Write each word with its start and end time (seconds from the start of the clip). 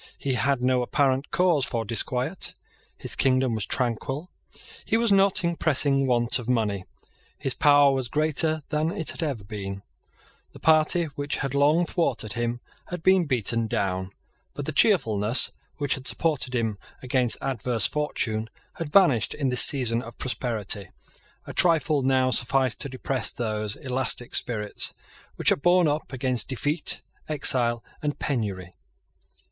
He 0.17 0.33
had 0.33 0.63
no 0.63 0.81
apparent 0.81 1.29
cause 1.29 1.63
for 1.63 1.85
disquiet. 1.85 2.55
His 2.97 3.15
kingdom 3.15 3.53
was 3.53 3.67
tranquil: 3.67 4.31
he 4.83 4.97
was 4.97 5.11
not 5.11 5.43
in 5.43 5.55
pressing 5.55 6.07
want 6.07 6.39
of 6.39 6.49
money: 6.49 6.85
his 7.37 7.53
power 7.53 7.91
was 7.91 8.07
greater 8.09 8.63
than 8.69 8.89
it 8.91 9.11
had 9.11 9.21
ever 9.21 9.43
been: 9.43 9.83
the 10.53 10.59
party 10.59 11.03
which 11.13 11.35
had 11.35 11.53
long 11.53 11.85
thwarted 11.85 12.33
him 12.33 12.61
had 12.87 13.03
been 13.03 13.25
beaten 13.25 13.67
down; 13.67 14.09
but 14.55 14.65
the 14.65 14.71
cheerfulness 14.71 15.51
which 15.77 15.93
had 15.93 16.07
supported 16.07 16.55
him 16.55 16.79
against 17.03 17.37
adverse 17.39 17.85
fortune 17.85 18.49
had 18.77 18.91
vanished 18.91 19.35
in 19.35 19.49
this 19.49 19.61
season 19.61 20.01
of 20.01 20.17
prosperity. 20.17 20.89
A 21.45 21.53
trifle 21.53 22.01
now 22.01 22.31
sufficed 22.31 22.79
to 22.79 22.89
depress 22.89 23.31
those 23.31 23.75
elastic 23.75 24.33
spirits 24.33 24.95
which 25.35 25.49
had 25.49 25.61
borne 25.61 25.87
up 25.87 26.11
against 26.11 26.47
defeat, 26.47 27.03
exile, 27.29 27.83
and 28.01 28.17
penury. 28.17 28.73